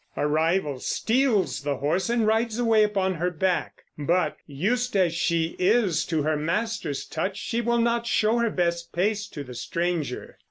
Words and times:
A 0.17 0.25
rival 0.25 0.79
steals 0.79 1.61
the 1.61 1.77
horse 1.77 2.09
and 2.09 2.25
rides 2.25 2.57
away 2.57 2.81
upon 2.83 3.13
her 3.13 3.29
back; 3.29 3.83
but, 3.99 4.35
used 4.47 4.95
as 4.97 5.13
she 5.13 5.55
is 5.59 6.05
to 6.07 6.23
her 6.23 6.35
master's 6.35 7.05
touch, 7.05 7.37
she 7.37 7.61
will 7.61 7.77
not 7.77 8.07
show 8.07 8.39
her 8.39 8.49
best 8.49 8.91
pace 8.93 9.27
to 9.27 9.43
the 9.43 9.53
stranger. 9.53 10.39